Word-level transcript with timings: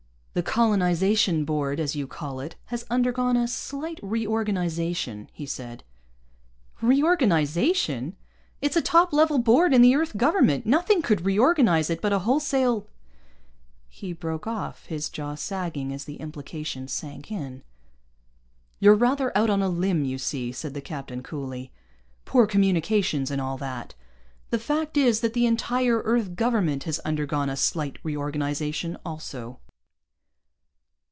"The 0.33 0.41
Colonization 0.41 1.43
Board, 1.43 1.77
as 1.77 1.93
you 1.93 2.07
call 2.07 2.39
it, 2.39 2.55
has 2.67 2.85
undergone 2.89 3.35
a 3.35 3.49
slight 3.49 3.99
reorganization," 4.01 5.29
he 5.33 5.45
said. 5.45 5.83
"Reorganization! 6.81 8.15
It's 8.61 8.77
a 8.77 8.81
top 8.81 9.11
level 9.11 9.39
board 9.39 9.73
in 9.73 9.81
the 9.81 9.93
Earth 9.93 10.15
Government! 10.15 10.65
Nothing 10.65 11.01
could 11.01 11.25
reorganize 11.25 11.89
it 11.89 12.01
but 12.01 12.13
a 12.13 12.19
wholesale" 12.19 12.87
He 13.89 14.13
broke 14.13 14.47
off, 14.47 14.85
his 14.85 15.09
jaw 15.09 15.35
sagging 15.35 15.91
as 15.91 16.05
the 16.05 16.15
implication 16.21 16.87
sank 16.87 17.29
in. 17.29 17.61
"You're 18.79 18.95
rather 18.95 19.37
out 19.37 19.49
on 19.49 19.61
a 19.61 19.67
limb, 19.67 20.05
you 20.05 20.17
see," 20.17 20.53
said 20.53 20.73
the 20.73 20.79
captain 20.79 21.23
coolly. 21.23 21.73
"Poor 22.23 22.47
communications 22.47 23.31
and 23.31 23.41
all 23.41 23.57
that. 23.57 23.95
The 24.49 24.59
fact 24.59 24.95
is 24.95 25.19
that 25.19 25.33
the 25.33 25.45
entire 25.45 25.97
Earth 26.05 26.37
Government 26.37 26.85
has 26.85 26.99
undergone 26.99 27.49
a 27.49 27.57
slight 27.57 27.99
reorganization 28.01 28.97
also." 29.05 29.59